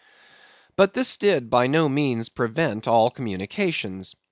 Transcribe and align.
But 0.77 0.95
this 0.95 1.15
did 1.15 1.51
by 1.51 1.67
no 1.67 1.87
means 1.87 2.27
prevent 2.29 2.87
all 2.87 3.11
communications. 3.11 4.15